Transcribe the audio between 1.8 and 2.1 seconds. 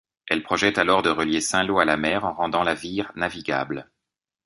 la